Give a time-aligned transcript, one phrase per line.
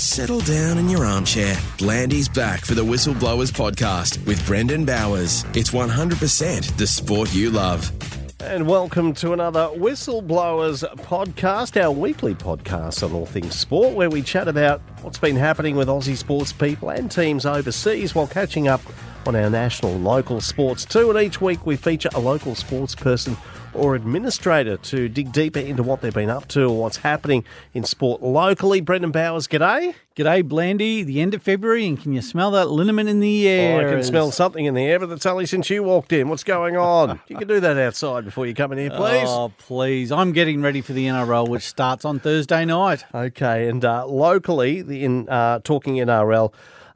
[0.00, 1.58] Settle down in your armchair.
[1.76, 5.44] Blandy's back for the Whistleblowers podcast with Brendan Bowers.
[5.52, 7.92] It's 100% the sport you love.
[8.40, 14.22] And welcome to another Whistleblowers podcast, our weekly podcast on all things sport, where we
[14.22, 18.80] chat about what's been happening with Aussie sports people and teams overseas while catching up
[19.26, 21.10] on our national local sports too.
[21.10, 23.36] And each week we feature a local sports person
[23.74, 27.44] or administrator to dig deeper into what they've been up to or what's happening
[27.74, 28.80] in sport locally.
[28.80, 29.94] Brendan Bowers, g'day.
[30.16, 31.02] G'day, Blandy.
[31.02, 33.80] The end of February, and can you smell that liniment in the air?
[33.80, 36.28] Oh, I can smell something in the air, but that's only since you walked in.
[36.28, 37.20] What's going on?
[37.28, 39.28] you can do that outside before you come in here, please.
[39.28, 40.12] Oh, please.
[40.12, 43.04] I'm getting ready for the NRL, which starts on Thursday night.
[43.14, 46.52] Okay, and uh, locally, the in uh, talking NRL.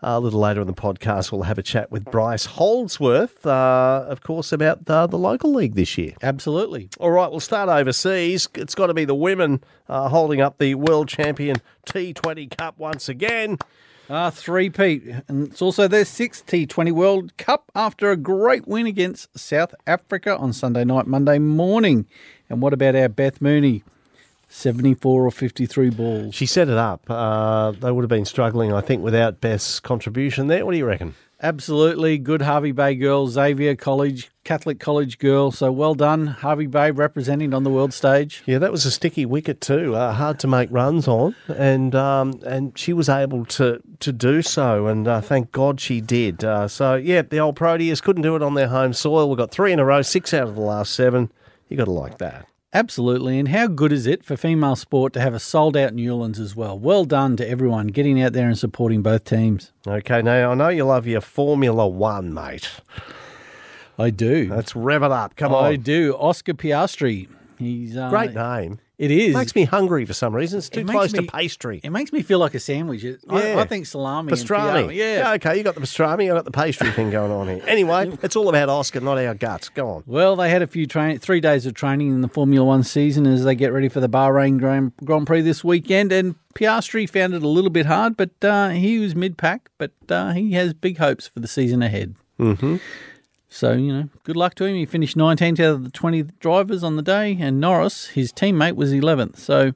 [0.06, 4.20] A little later in the podcast, we'll have a chat with Bryce Holdsworth, uh, of
[4.22, 6.12] course, about uh, the local league this year.
[6.22, 6.90] Absolutely.
[7.00, 8.46] All right, we'll start overseas.
[8.54, 13.08] It's got to be the women uh, holding up the world champion T20 Cup once
[13.08, 13.56] again.
[14.10, 18.86] Uh, three Pete, and it's also their sixth T20 World Cup after a great win
[18.86, 22.06] against South Africa on Sunday night, Monday morning.
[22.50, 23.82] And what about our Beth Mooney?
[24.54, 26.34] 74 or 53 balls.
[26.34, 27.02] She set it up.
[27.10, 30.64] Uh, they would have been struggling, I think, without Beth's contribution there.
[30.64, 31.14] What do you reckon?
[31.42, 32.18] Absolutely.
[32.18, 35.50] Good Hervey Bay girl, Xavier College, Catholic College girl.
[35.50, 38.44] So well done, Hervey Bay representing on the world stage.
[38.46, 39.96] Yeah, that was a sticky wicket too.
[39.96, 44.40] Uh, hard to make runs on, and um, and she was able to to do
[44.40, 46.44] so, and uh, thank God she did.
[46.44, 49.28] Uh, so yeah, the old Proteas couldn't do it on their home soil.
[49.28, 51.30] We got three in a row, six out of the last seven.
[51.68, 52.46] You got to like that.
[52.74, 53.38] Absolutely.
[53.38, 56.56] And how good is it for female sport to have a sold out Newlands as
[56.56, 56.76] well?
[56.76, 59.70] Well done to everyone getting out there and supporting both teams.
[59.86, 62.68] Okay, now I know you love your Formula One, mate.
[63.96, 64.48] I do.
[64.50, 65.36] Let's rev it up.
[65.36, 65.64] Come I on.
[65.64, 66.16] I do.
[66.18, 67.28] Oscar Piastri.
[67.58, 68.80] He's uh, Great name.
[68.96, 69.34] It is.
[69.34, 70.58] It Makes me hungry for some reason.
[70.58, 71.80] It's too It close me- to pastry.
[71.82, 73.02] It makes me feel like a sandwich.
[73.02, 73.58] It- I, Yeah.
[73.60, 74.30] I think salami.
[74.32, 74.86] and Pastrami.
[74.88, 75.32] Piastri- Yeah.
[75.32, 77.60] okay, you got the pastrami, I got the pastry thing going on here.
[77.66, 79.68] Anyway, it's all about Oscar, not our guts.
[79.68, 80.04] Go on.
[80.06, 83.26] Well, they had a few train, three days of training in the Formula One season
[83.26, 86.12] as they get ready for the Bahrain Grand, Grand Prix this weekend.
[86.12, 89.70] And Piastri found it a little bit hard, but uh, he was mid pack.
[89.76, 92.14] But uh, he has big hopes for the season ahead.
[92.38, 92.76] Mm-hmm.
[93.54, 94.74] So you know, good luck to him.
[94.74, 98.74] He finished 19th out of the 20 drivers on the day, and Norris, his teammate,
[98.74, 99.36] was 11th.
[99.36, 99.74] So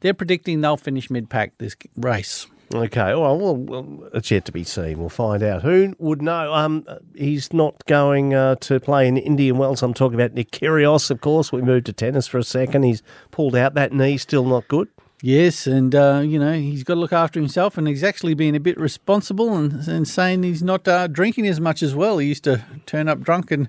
[0.00, 2.48] they're predicting they'll finish mid pack this race.
[2.74, 4.98] Okay, well, well, well, it's yet to be seen.
[4.98, 5.62] We'll find out.
[5.62, 6.52] Who would know?
[6.52, 9.84] Um, he's not going uh, to play in Indian Wells.
[9.84, 11.52] I'm talking about Nick Kyrgios, of course.
[11.52, 12.82] We moved to tennis for a second.
[12.82, 13.74] He's pulled out.
[13.74, 14.88] That knee still not good.
[15.22, 18.54] Yes, and uh, you know he's got to look after himself, and he's actually been
[18.54, 22.18] a bit responsible and, and saying he's not uh, drinking as much as well.
[22.18, 23.68] He used to turn up drunk, and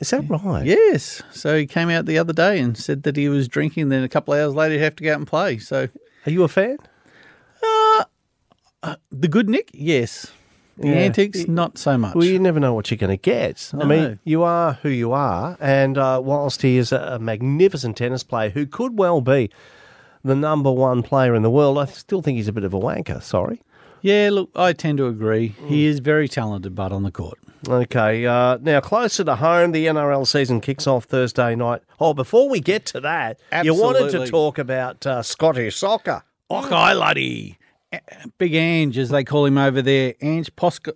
[0.00, 0.66] Is that right?
[0.66, 3.88] yes, so he came out the other day and said that he was drinking.
[3.88, 5.58] Then a couple of hours later, he'd have to go out and play.
[5.58, 5.88] So
[6.26, 6.76] Are you a fan?
[9.10, 10.32] the good Nick, yes.
[10.76, 10.94] The Yeah.
[10.94, 12.14] antics, not so much.
[12.16, 13.70] Well, you never know what you're going to get.
[13.78, 18.22] I mean, you are who you are, and uh, whilst he is a magnificent tennis
[18.22, 19.50] player who could well be
[20.24, 22.78] the number one player in the world, I still think he's a bit of a
[22.78, 23.22] wanker.
[23.22, 23.60] Sorry.
[24.02, 25.54] yeah, look, I tend to agree.
[25.60, 25.68] Mm.
[25.68, 27.38] He is very talented, but on the court.
[27.68, 31.82] Okay, uh, now closer to home, the NRL season kicks off Thursday night.
[32.00, 36.24] Oh, before we get to that, you wanted to talk about uh, Scottish soccer.
[36.50, 37.58] Okay, laddie.
[38.38, 40.14] Big Ange, as they call him over there.
[40.20, 40.94] Ange Posca.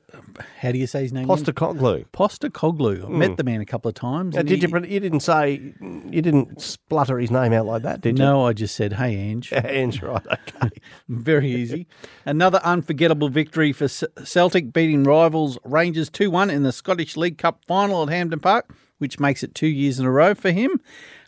[0.61, 1.27] How do you say his name?
[1.27, 2.07] Postecoglou.
[2.13, 3.05] Postecoglou.
[3.05, 3.35] I met hmm.
[3.37, 4.35] the man a couple of times.
[4.35, 4.79] Now, did he- you?
[4.87, 8.25] You didn't say you didn't splutter his name out like that, did you?
[8.25, 9.53] No, I just said, hey, Ange.
[9.53, 10.27] Ange, right?
[10.27, 10.71] Okay.
[11.09, 11.87] Very easy.
[12.25, 17.65] Another unforgettable victory for Celtic, beating rivals Rangers 2 1 in the Scottish League Cup
[17.67, 20.81] final at Hampden Park, which makes it two years in a row for him.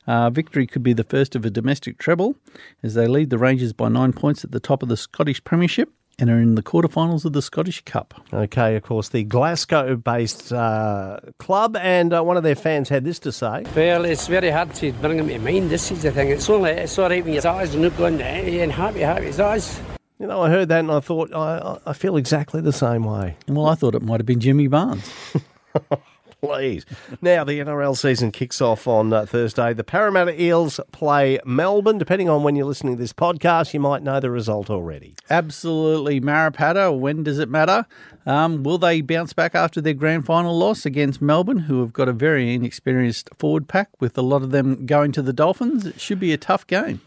[0.09, 2.35] Uh, victory could be the first of a domestic treble
[2.83, 5.93] as they lead the Rangers by nine points at the top of the Scottish Premiership
[6.19, 8.15] and are in the quarterfinals of the Scottish Cup.
[8.33, 13.19] Okay, of course, the Glasgow-based uh, club, and uh, one of their fans had this
[13.21, 13.65] to say.
[13.77, 15.69] Well, it's very hard to bring them to mind.
[15.69, 16.31] This is the thing.
[16.31, 19.39] It's only it's all right when your eyes are not going and happy, happy as
[19.39, 19.79] eyes.
[20.19, 23.05] You know, I heard that and I thought I, I I feel exactly the same
[23.05, 23.37] way.
[23.47, 25.09] Well, I thought it might have been Jimmy Barnes.
[26.41, 26.87] Please.
[27.21, 29.73] now, the NRL season kicks off on uh, Thursday.
[29.73, 31.99] The Parramatta Eels play Melbourne.
[31.99, 35.15] Depending on when you're listening to this podcast, you might know the result already.
[35.31, 36.21] Absolutely.
[36.21, 37.87] Marapata, when does it matter?
[38.25, 42.09] Um, will they bounce back after their grand final loss against Melbourne, who have got
[42.09, 45.87] a very inexperienced forward pack with a lot of them going to the Dolphins?
[45.87, 47.01] It should be a tough game.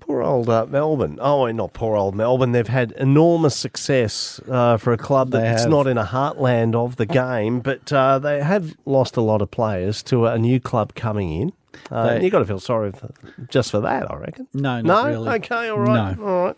[0.00, 1.18] Poor old uh, Melbourne.
[1.20, 2.52] Oh, not poor old Melbourne.
[2.52, 7.06] They've had enormous success uh, for a club that's not in a heartland of the
[7.06, 11.32] game, but uh, they have lost a lot of players to a new club coming
[11.32, 11.52] in.
[11.90, 13.10] Uh, They- you've got to feel sorry for,
[13.48, 14.46] just for that, I reckon.
[14.54, 15.06] No, no?
[15.06, 15.28] really.
[15.36, 16.16] Okay, all right.
[16.16, 16.24] No.
[16.24, 16.56] All right.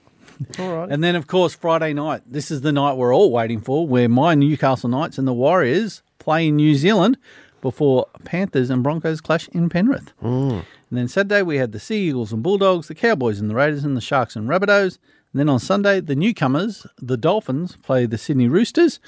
[0.60, 0.88] All right.
[0.90, 2.22] And then, of course, Friday night.
[2.26, 6.02] This is the night we're all waiting for, where my Newcastle Knights and the Warriors
[6.20, 7.18] play in New Zealand
[7.60, 10.12] before Panthers and Broncos clash in Penrith.
[10.90, 13.84] And then Saturday we had the Sea Eagles and Bulldogs, the Cowboys and the Raiders,
[13.84, 14.98] and the Sharks and Rabbitohs.
[15.32, 18.98] And then on Sunday, the newcomers, the Dolphins, play the Sydney Roosters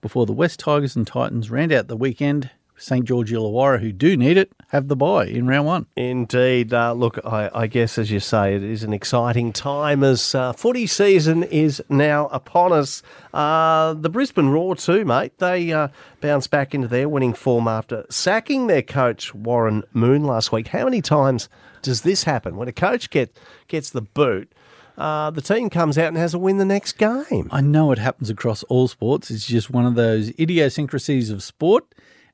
[0.00, 2.50] before the West Tigers and Titans round out the weekend.
[2.78, 5.86] St George Illawarra, who do need it, have the bye in round one.
[5.96, 6.72] Indeed.
[6.72, 10.52] Uh, look, I, I guess, as you say, it is an exciting time as uh,
[10.52, 13.02] footy season is now upon us.
[13.34, 15.38] Uh, the Brisbane Roar, too, mate.
[15.38, 15.88] They uh,
[16.20, 20.68] bounced back into their winning form after sacking their coach, Warren Moore, last week.
[20.68, 21.48] How many times
[21.82, 22.56] does this happen?
[22.56, 23.36] When a coach get,
[23.66, 24.52] gets the boot,
[24.96, 27.48] uh, the team comes out and has a win the next game.
[27.52, 29.30] I know it happens across all sports.
[29.30, 31.84] It's just one of those idiosyncrasies of sport.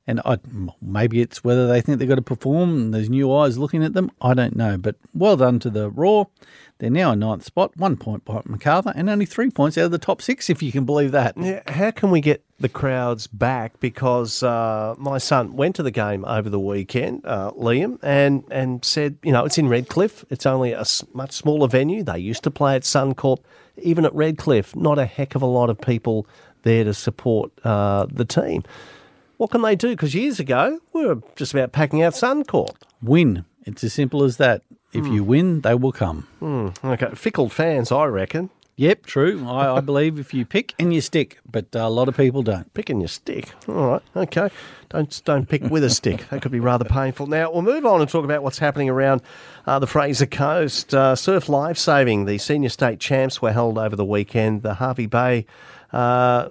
[0.07, 0.37] And I,
[0.81, 3.93] maybe it's whether they think they've got to perform and there's new eyes looking at
[3.93, 4.11] them.
[4.21, 4.77] I don't know.
[4.77, 6.27] But well done to the Roar.
[6.77, 9.91] They're now in ninth spot, one point by MacArthur, and only three points out of
[9.91, 11.37] the top six, if you can believe that.
[11.37, 13.79] Yeah, how can we get the crowds back?
[13.79, 18.83] Because uh, my son went to the game over the weekend, uh, Liam, and, and
[18.83, 20.25] said, you know, it's in Redcliffe.
[20.29, 22.03] It's only a much smaller venue.
[22.03, 23.39] They used to play at Suncorp.
[23.77, 26.27] Even at Redcliffe, not a heck of a lot of people
[26.63, 28.63] there to support uh, the team.
[29.37, 29.89] What can they do?
[29.89, 32.75] Because years ago, we were just about packing out Suncorp.
[33.01, 33.45] Win.
[33.65, 34.61] It's as simple as that.
[34.93, 36.25] If you win, they will come.
[36.41, 38.49] Okay, fickle fans, I reckon.
[38.77, 39.45] Yep, true.
[39.47, 42.73] I, I believe if you pick and you stick, but a lot of people don't.
[42.73, 43.51] Pick and you stick.
[43.69, 44.49] All right, okay.
[44.89, 46.27] Don't don't pick with a stick.
[46.29, 47.27] That could be rather painful.
[47.27, 49.21] Now we'll move on and talk about what's happening around
[49.65, 50.93] uh, the Fraser Coast.
[50.93, 52.25] Uh, surf life saving.
[52.25, 54.61] The senior state champs were held over the weekend.
[54.61, 55.45] The Hervey Bay
[55.93, 56.49] uh,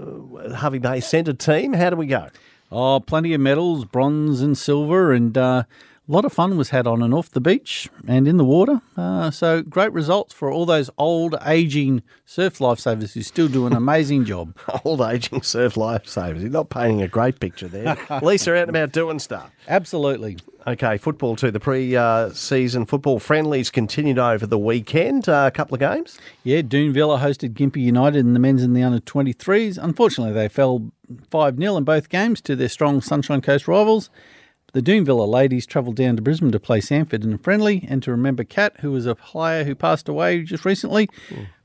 [0.56, 1.74] Hervey Bay Centre team.
[1.74, 2.28] How do we go?
[2.76, 5.62] Oh, plenty of medals, bronze and silver, and uh,
[6.08, 8.82] a lot of fun was had on and off the beach and in the water.
[8.96, 13.74] Uh, so great results for all those old, aging surf lifesavers who still do an
[13.74, 14.56] amazing job.
[14.84, 16.40] Old aging surf lifesavers.
[16.40, 17.96] You're not painting a great picture there.
[18.22, 19.50] Lisa out and about doing stuff.
[19.68, 20.38] Absolutely.
[20.66, 21.50] Okay, football too.
[21.50, 25.28] The pre-season football friendlies continued over the weekend.
[25.28, 26.18] Uh, a couple of games.
[26.42, 29.78] Yeah, Doon Villa hosted Gympie United in the men's and the under 23s.
[29.80, 30.90] Unfortunately, they fell
[31.30, 34.10] 5 0 in both games to their strong Sunshine Coast rivals.
[34.72, 38.02] The Doon Villa ladies travelled down to Brisbane to play Sanford in a friendly and
[38.02, 41.08] to remember Kat, who was a player who passed away just recently.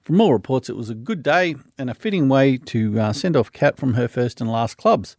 [0.01, 3.36] From all reports, it was a good day and a fitting way to uh, send
[3.36, 5.16] off Kat from her first and last clubs.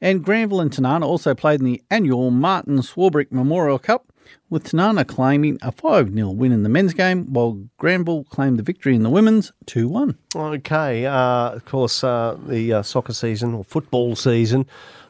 [0.00, 4.12] And Granville and Tinana also played in the annual Martin Swarbrick Memorial Cup,
[4.48, 8.62] with Tinana claiming a 5 0 win in the men's game, while Granville claimed the
[8.62, 10.16] victory in the women's 2 1.
[10.34, 14.66] Okay, uh, of course, uh, the uh, soccer season or football season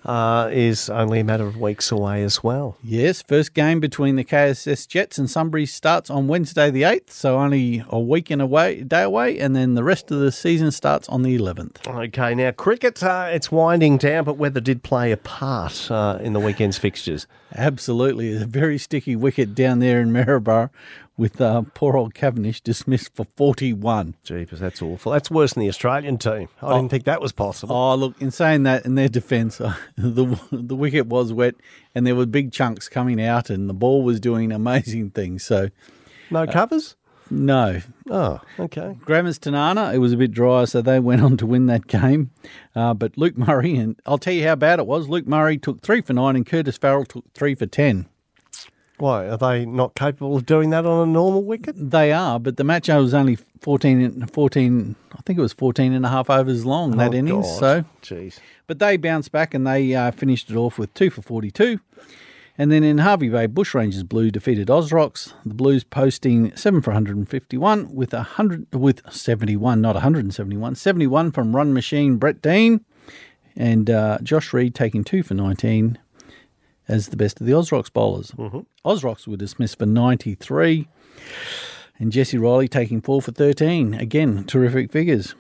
[0.07, 2.79] uh, is only a matter of weeks away as well.
[2.83, 7.39] Yes, first game between the KSS Jets and Sunbury starts on Wednesday the 8th, so
[7.39, 11.09] only a week and a day away, and then the rest of the season starts
[11.09, 11.87] on the 11th.
[11.87, 16.33] Okay, now cricket, uh, it's winding down, but weather did play a part uh, in
[16.33, 17.27] the weekend's fixtures.
[17.55, 20.71] Absolutely, a very sticky wicket down there in Maryborough
[21.17, 24.15] with uh, poor old Cavendish dismissed for 41.
[24.23, 25.11] Jeepers, that's awful.
[25.11, 26.49] That's worse than the Australian team.
[26.63, 27.75] I didn't think that was possible.
[27.75, 29.57] Oh, look, in saying that, in their defence,
[29.97, 31.57] the, the wicket was wet
[31.93, 35.43] and there were big chunks coming out and the ball was doing amazing things.
[35.45, 35.71] So,
[36.31, 36.95] No covers?
[37.29, 37.81] no.
[38.09, 38.97] Oh, okay.
[39.05, 42.31] Grammars Tinana, it was a bit dry, so they went on to win that game.
[42.75, 45.09] Uh, but Luke Murray, and I'll tell you how bad it was.
[45.09, 48.07] Luke Murray took three for nine, and Curtis Farrell took three for ten.
[48.99, 51.75] Why, are they not capable of doing that on a normal wicket?
[51.79, 56.07] They are, but the match was only 14, 14 I think it was 14 and
[56.07, 57.47] a half overs long, that Oh, innings.
[57.47, 57.59] God.
[57.59, 58.39] So, Jeez.
[58.67, 61.81] But they bounced back and they uh, finished it off with two for 42.
[62.59, 65.35] And then in Hervey Bay, Bushrangers Blue defeated Osrocks.
[65.45, 71.55] The Blues posting seven for 151 with a hundred with 71, not 171, 71 from
[71.55, 72.83] Run Machine Brett Dean,
[73.55, 75.99] and uh, Josh Reed taking two for 19
[76.89, 78.33] as the best of the Osrocks bowlers.
[78.33, 78.61] Mm-hmm.
[78.85, 80.89] Osrocks were dismissed for 93,
[81.99, 83.95] and Jesse Riley taking four for 13.
[83.95, 85.35] Again, terrific figures.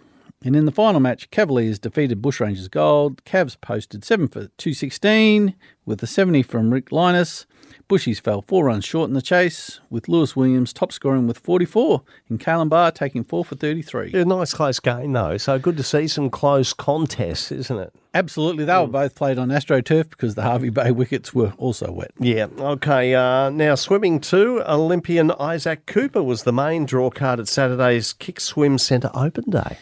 [0.45, 3.25] And in the final match, Cavaliers defeated Bushrangers Gold.
[3.25, 7.47] Cavs posted 7 for 216 with a 70 from Rick Linus.
[7.89, 12.03] Bushies fell four runs short in the chase, with Lewis Williams top scoring with 44
[12.29, 14.11] and Kalen Barr taking 4 for 33.
[14.13, 15.37] Yeah, nice close game, though.
[15.37, 17.93] So good to see some close contests, isn't it?
[18.15, 22.13] Absolutely, they were both played on AstroTurf because the Hervey Bay wickets were also wet.
[22.19, 22.47] Yeah.
[22.59, 23.15] Okay.
[23.15, 24.63] Uh, now, swimming too.
[24.67, 29.77] Olympian Isaac Cooper was the main draw card at Saturday's Kick Swim Centre Open Day.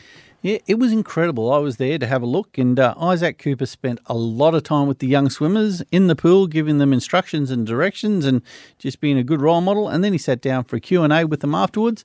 [0.45, 1.51] Yeah, it was incredible.
[1.51, 4.63] I was there to have a look, and uh, Isaac Cooper spent a lot of
[4.63, 8.43] time with the young swimmers in the pool, giving them instructions and directions, and
[8.77, 9.89] just being a good role model.
[9.89, 12.05] And then he sat down for a Q and A with them afterwards.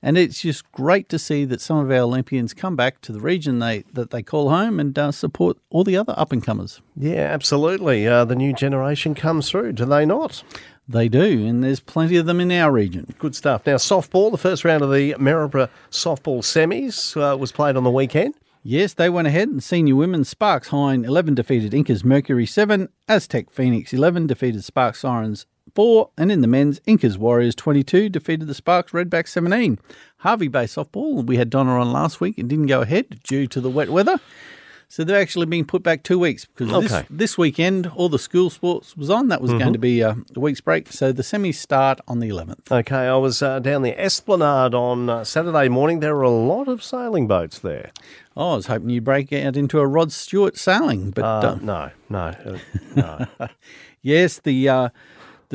[0.00, 3.20] And it's just great to see that some of our Olympians come back to the
[3.20, 6.80] region they that they call home and uh, support all the other up and comers.
[6.96, 8.06] Yeah, absolutely.
[8.06, 10.42] Uh, the new generation comes through, do they not?
[10.86, 13.14] They do, and there's plenty of them in our region.
[13.18, 13.66] Good stuff.
[13.66, 17.90] Now, softball, the first round of the Maryborough softball semis uh, was played on the
[17.90, 18.34] weekend.
[18.62, 23.50] Yes, they went ahead and senior women Sparks Hine 11 defeated Incas Mercury 7, Aztec
[23.50, 28.54] Phoenix 11 defeated Sparks Sirens 4, and in the men's, Incas Warriors 22 defeated the
[28.54, 29.78] Sparks Redback 17.
[30.18, 33.60] Hervey Bay softball, we had Donna on last week and didn't go ahead due to
[33.60, 34.20] the wet weather.
[34.94, 36.86] So they're actually being put back two weeks because Okay.
[36.86, 39.26] this, this weekend all the school sports was on.
[39.26, 40.92] That was going to be a, a week's break.
[40.92, 42.70] So the semis start on the 11th.
[42.70, 45.98] Okay, I was uh, down the Esplanade on uh, Saturday morning.
[45.98, 47.90] There were a lot of sailing boats there.
[48.36, 51.58] Oh, I was hoping you'd break out into a Rod Stewart sailing, but Uh, uh,
[51.60, 52.58] no, no, uh,
[53.40, 53.48] no.
[54.00, 54.88] Yes, the uh,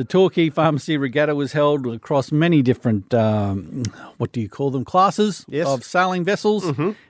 [0.00, 3.82] the Torquay Pharmacy Regatta was held across many different um,
[4.16, 5.66] what do you call them classes Yes.
[5.68, 6.64] of sailing vessels,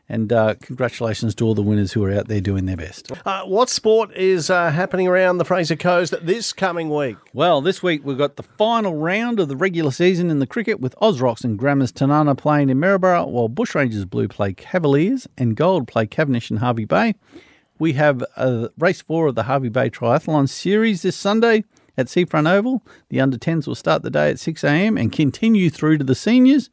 [0.08, 3.12] and uh, congratulations to all the winners who are out there doing their best.
[3.24, 7.16] uh, what sport is uh, happening around the Fraser Coast this coming week?
[7.32, 10.80] Well, this week we've got the final round of the regular season in the cricket
[10.80, 15.86] with Osrocks and Grammars Tinana playing in Maryborough, while Bushrangers Blue play Cavaliers and Gold
[15.86, 17.14] play Cavendish and Hervey Bay.
[17.78, 21.62] We have uh, race four of the Hervey Bay Triathlon Series this Sunday
[21.96, 22.82] at Seafront Oval.
[23.08, 26.70] The under 10s will start the day at 6am and continue through to the seniors.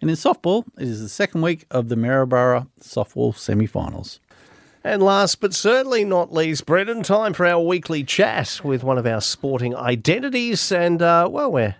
[0.00, 4.20] And in softball, it is the second week of the Maryborough softball semi finals.
[4.84, 9.06] And last but certainly not least, Brendan, time for our weekly chat with one of
[9.06, 10.70] our sporting identities.
[10.70, 11.76] And, uh, well, we're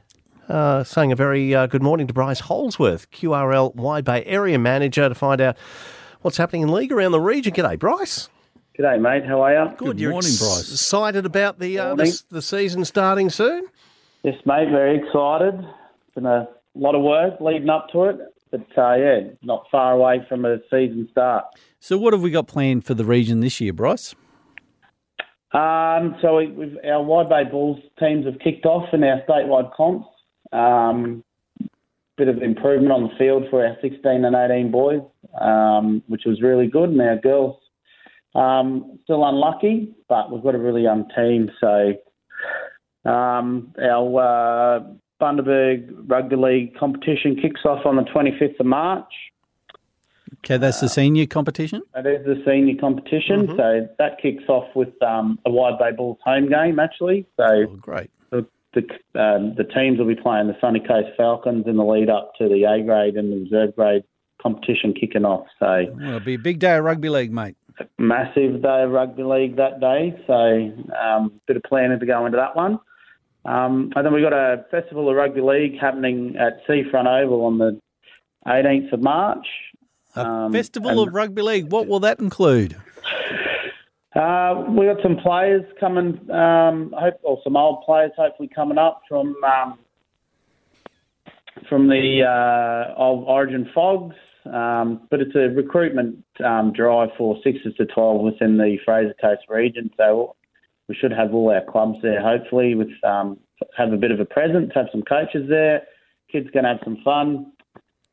[0.49, 5.09] uh, saying a very uh, good morning to Bryce Holdsworth, QRL Wide Bay Area Manager,
[5.09, 5.57] to find out
[6.23, 7.53] what's happening in league around the region.
[7.53, 8.29] G'day, Bryce.
[8.79, 9.27] G'day, mate.
[9.27, 9.77] How are you?
[9.77, 10.71] Good You're morning, Bryce.
[10.71, 13.65] Excited about the, uh, the the season starting soon?
[14.23, 14.69] Yes, mate.
[14.71, 15.67] Very excited.
[16.15, 18.19] Been a lot of work leading up to it,
[18.53, 21.47] but uh, yeah, not far away from a season start.
[21.81, 24.15] So, what have we got planned for the region this year, Bryce?
[25.51, 29.75] Um, so we, we've, our Wide Bay Bulls teams have kicked off in our statewide
[29.75, 30.07] comps.
[30.53, 31.25] Um,
[32.17, 35.01] bit of improvement on the field for our 16 and 18 boys,
[35.41, 36.91] um, which was really good.
[36.91, 37.57] And our girls
[38.35, 41.51] um, still unlucky, but we've got a really young team.
[41.61, 41.95] So
[43.05, 44.81] um, our uh,
[45.21, 49.13] Bundaberg Rugby League competition kicks off on the 25th of March.
[50.45, 51.83] Okay, that's the senior competition.
[51.97, 56.19] It is the senior competition, so that kicks off with um, a Wide Bay Bulls
[56.23, 57.27] home game actually.
[57.37, 58.11] So Oh, great.
[58.31, 58.83] the the,
[59.21, 62.49] um, the teams will be playing the Sunny Coast Falcons in the lead up to
[62.49, 64.05] the A grade and the reserve grade
[64.41, 65.47] competition kicking off.
[65.59, 67.57] So Well, it'll be a big day of rugby league, mate.
[67.99, 70.15] Massive day of rugby league that day.
[70.27, 72.79] So um, bit of planning to go into that one.
[73.45, 77.59] Um, and then we've got a festival of rugby league happening at Seafront Oval on
[77.59, 77.81] the
[78.47, 79.47] 18th of March.
[80.17, 81.71] A Um, festival of rugby league.
[81.71, 82.77] What will that include?
[84.15, 89.03] Uh, we got some players coming, um, hope, or some old players hopefully coming up
[89.09, 89.79] from um,
[91.69, 94.17] from the uh, old Origin Fogs.
[94.53, 99.43] Um, but it's a recruitment um, drive for sixes to twelve within the Fraser Coast
[99.49, 99.91] region.
[99.97, 100.37] So
[100.89, 102.21] we should have all our clubs there.
[102.23, 103.39] Hopefully, with um,
[103.77, 105.83] have a bit of a presence, have some coaches there.
[106.31, 107.53] Kids going to have some fun.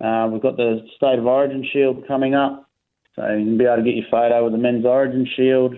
[0.04, 2.70] Uh, we've got the State of Origin Shield coming up,
[3.16, 5.76] so you can be able to get your photo with the Men's Origin Shield.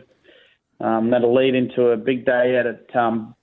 [0.79, 3.35] Um, that'll lead into a big day out at um,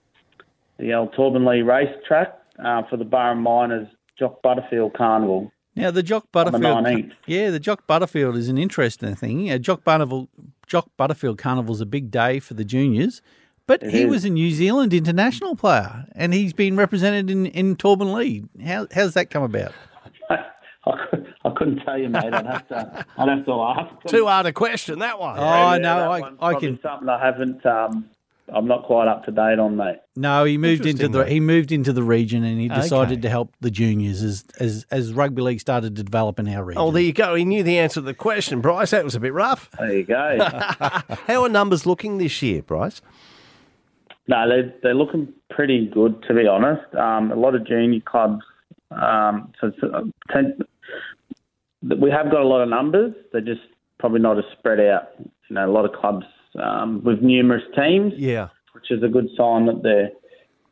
[0.79, 5.51] the old Torbanlea racetrack uh, for the Burrum Miners Jock Butterfield Carnival.
[5.77, 6.63] Now, the Jock the Butterfield.
[6.85, 7.13] 19th.
[7.27, 9.51] yeah, the Jock Butterfield is an interesting thing.
[9.51, 10.29] Uh, Jock Butterfield,
[10.67, 13.21] Jock Butterfield Carnival's a big day for the juniors,
[13.67, 14.09] but he is.
[14.11, 18.49] was a New Zealand international player, and he's been represented in in Torbanlea.
[18.65, 19.73] How how's that come about?
[20.31, 20.93] I,
[21.47, 22.33] I couldn't tell you, mate.
[22.33, 23.07] I'd have to.
[23.17, 24.07] I'd have to ask.
[24.07, 25.39] Too hard a question, that one.
[25.39, 26.11] Oh, I Yeah, know.
[26.13, 26.81] I, one's I probably can.
[26.83, 27.65] something I haven't.
[27.67, 28.11] Um,
[28.53, 29.97] I'm not quite up to date on, mate.
[30.17, 31.25] No, he moved into the though.
[31.25, 33.21] he moved into the region, and he decided Okay.
[33.23, 36.83] to help the juniors as as as rugby league started to develop in our region.
[36.83, 37.35] Oh, there you go.
[37.35, 38.91] He knew the answer to the question, Bryce.
[38.91, 39.71] That was a bit rough.
[39.79, 40.39] There you go.
[41.27, 43.01] How are numbers looking this year, Bryce?
[44.29, 46.95] No, they're, they're looking pretty good, to be honest.
[46.95, 48.43] Um, a lot of junior clubs.
[48.91, 50.59] Um, so, so ten,
[51.83, 53.15] we have got a lot of numbers.
[53.33, 53.61] They're just
[53.99, 55.09] probably not as spread out.
[55.19, 56.25] You know, a lot of clubs
[56.63, 58.49] um, with numerous teams, Yeah.
[58.73, 60.11] which is a good sign that they're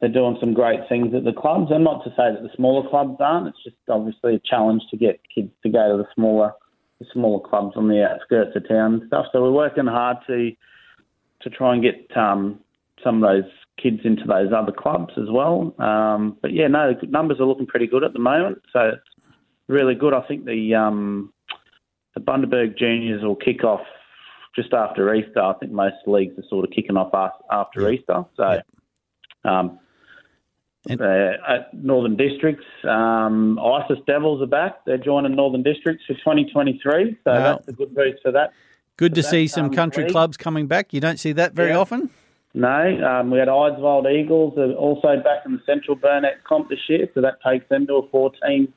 [0.00, 1.70] they're doing some great things at the clubs.
[1.70, 3.46] And not to say that the smaller clubs aren't.
[3.46, 6.52] It's just obviously a challenge to get kids to go to the smaller
[6.98, 9.26] the smaller clubs on the outskirts of town and stuff.
[9.32, 10.50] So we're working hard to
[11.42, 12.58] to try and get um,
[13.02, 15.74] some of those kids into those other clubs as well.
[15.78, 18.62] Um, but yeah, no, the numbers are looking pretty good at the moment.
[18.72, 19.02] So it's
[19.68, 20.14] really good.
[20.14, 21.32] I think the um,
[22.14, 23.80] the Bundaberg Juniors will kick off
[24.54, 25.40] just after Easter.
[25.40, 28.24] I think most leagues are sort of kicking off af- after Easter.
[28.36, 28.60] So,
[29.44, 29.78] um,
[30.88, 34.84] And- uh, at Northern Districts, um, ISIS Devils are back.
[34.84, 37.16] They're joining Northern Districts for 2023.
[37.24, 37.38] So Wow.
[37.38, 38.50] that's a good boost for that.
[38.96, 40.12] Good to But see some um, country league.
[40.12, 40.92] clubs coming back.
[40.92, 41.78] You don't see that very Yeah.
[41.78, 42.10] often.
[42.54, 46.80] No, um, we had Eidsvold Eagles are also back in the Central Burnett comp this
[46.88, 48.70] year, so that takes them to a 14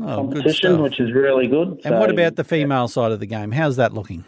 [0.00, 1.68] Oh, competition, which is really good.
[1.68, 3.52] And So, what about the female side of the game?
[3.52, 4.24] How's that looking?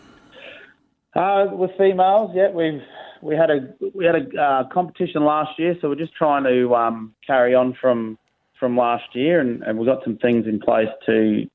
[1.15, 2.83] Uh, with females, yeah, we've
[3.23, 6.75] we had a we had a uh, competition last year, so we're just trying to
[6.75, 8.19] um, carry on from
[8.59, 11.49] from last year, and, and we've got some things in place to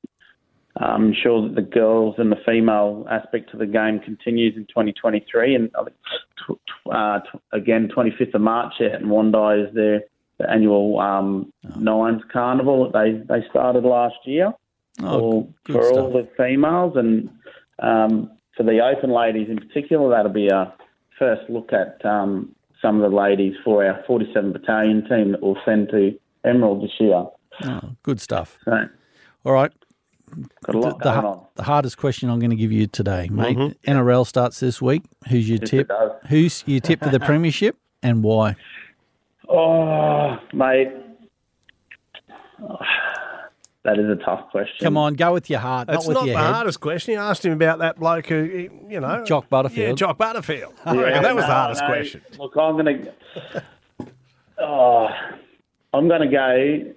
[0.80, 5.54] um, ensure that the girls and the female aspect of the game continues in 2023.
[5.54, 5.96] And I think
[6.38, 10.02] tw- tw- uh, tw- again, 25th of March in Wondai is their,
[10.38, 14.52] their annual um, Nines Carnival that they they started last year
[15.02, 17.30] Oh, for, for all the females and
[17.78, 20.10] um, for the open ladies in particular.
[20.10, 20.72] That'll be a
[21.18, 25.56] first look at um, some of the ladies for our 47 battalion team that we'll
[25.64, 26.12] send to
[26.44, 27.24] Emerald this year.
[27.64, 28.58] Oh, good stuff.
[28.66, 28.72] So,
[29.46, 29.72] All right.
[30.64, 31.46] got a lot the, going ha- on.
[31.54, 33.56] the hardest question I'm going to give you today, mate.
[33.86, 35.04] NRL starts this week.
[35.30, 35.90] Who's your Yes, tip?
[36.28, 38.56] Who's your tip for the premiership and why?
[39.48, 40.88] Oh, mate.
[43.82, 44.76] That is a tough question.
[44.82, 46.54] Come on, go with your heart, That's not with not the head.
[46.54, 47.14] hardest question.
[47.14, 49.88] You asked him about that bloke who, you know, Jock Butterfield.
[49.88, 50.74] Yeah, Jock Butterfield.
[50.84, 51.86] I Yeah, reckon that was the hardest no.
[51.86, 52.22] question.
[52.38, 53.62] Look, I'm going to.
[54.58, 55.08] Oh,
[55.94, 56.94] I'm going to go.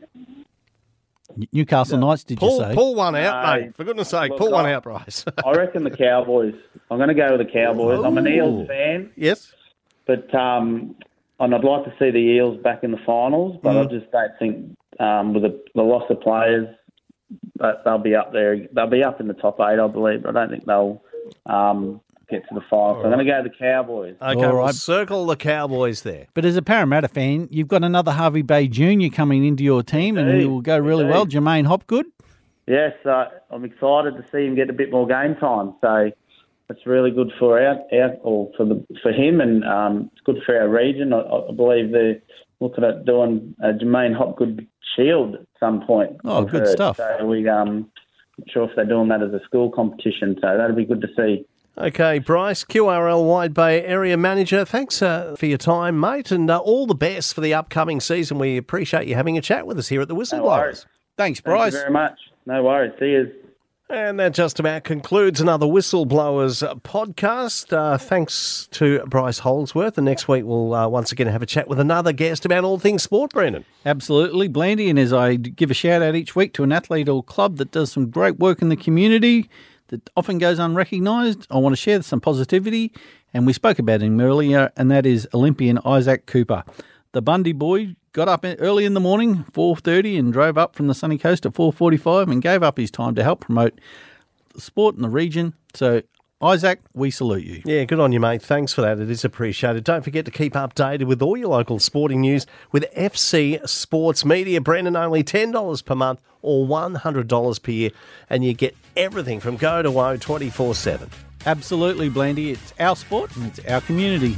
[1.51, 2.73] Newcastle Knights, did you say?
[2.75, 3.61] pull one out, No.
[3.65, 3.75] mate.
[3.75, 5.25] For goodness sake, Look, pull one I- out, Bryce.
[5.45, 6.53] I reckon the Cowboys.
[6.91, 8.03] I'm going to go with the Cowboys.
[8.05, 9.09] I'm an Eels fan.
[9.15, 9.51] yes.
[10.05, 10.95] But um,
[11.39, 14.31] and I'd like to see the Eels back in the finals, but I just don't
[14.37, 16.67] think um, with the, the loss of players
[17.59, 18.67] that they'll be up there.
[18.73, 20.23] They'll be up in the top eight, I believe.
[20.23, 21.01] But I don't think they'll
[21.45, 22.97] um, get to the finals.
[23.01, 24.15] So I'm going to go to the Cowboys.
[24.21, 26.27] Okay, All we'll circle the Cowboys there.
[26.33, 29.13] But as a Parramatta fan, you've got another Hervey Bay Jr.
[29.13, 31.25] coming into your team, and he will go really We well.
[31.25, 32.05] Jermaine Hopgood.
[32.67, 35.75] Yes, uh, I'm excited to see him get a bit more game time.
[35.81, 36.11] So
[36.69, 40.37] it's really good for our, our or for the for him, and um, it's good
[40.45, 41.11] for our region.
[41.11, 42.21] I, I believe they're
[42.63, 46.17] looking at doing a Jermaine Hopgood Shield at some point.
[46.23, 46.69] Oh, I've good heard.
[46.69, 46.97] stuff.
[46.97, 47.91] So we um,
[48.37, 50.35] not sure if they're doing that as a school competition.
[50.41, 51.45] So that'll be good to see.
[51.75, 56.59] Okay, Bryce, QRL Wide Bay Area Manager, thanks uh, for your time, mate, and uh,
[56.59, 58.37] all the best for the upcoming season.
[58.37, 60.43] We appreciate you having a chat with us here at the Whistleblowers.
[60.43, 60.85] worries.
[61.17, 61.73] Thanks, Thank Bryce.
[61.73, 62.19] you very much.
[62.45, 62.93] No worries.
[62.99, 63.33] See you.
[63.89, 67.71] And that just about concludes another Whistleblowers podcast.
[67.71, 69.97] Uh, thanks to Bryce Holdsworth.
[69.97, 72.79] And next week we'll uh, once again have a chat with another guest about all
[72.79, 73.65] things sport, Brendan.
[73.85, 74.89] Absolutely, Blandy.
[74.89, 77.71] And as I give a shout out each week to an athlete or club that
[77.71, 79.49] does some great work in the community
[79.87, 82.93] that often goes unrecognised, I want to share some positivity.
[83.33, 86.63] And we spoke about him earlier, and that is Olympian Isaac Cooper.
[87.11, 90.93] The Bundy boy got up early in the morning, 4.30, and drove up from the
[90.93, 93.79] sunny coast at 4.45 and gave up his time to help promote
[94.53, 95.53] the sport in the region.
[95.73, 96.03] So,
[96.41, 97.61] Isaac, we salute you.
[97.65, 98.41] Yeah, good on you, mate.
[98.41, 98.99] Thanks for that.
[98.99, 99.83] It is appreciated.
[99.83, 104.61] Don't forget to keep updated with all your local sporting news with FC Sports Media.
[104.61, 107.89] Brendan, only $10 per month or $100 per year,
[108.29, 111.09] and you get everything from go to woe 24 7.
[111.45, 112.51] Absolutely, Blandy.
[112.51, 114.37] It's our sport and it's our community.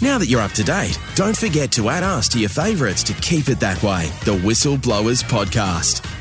[0.00, 3.12] Now that you're up to date, don't forget to add us to your favourites to
[3.14, 4.10] keep it that way.
[4.24, 6.17] The Whistleblowers Podcast.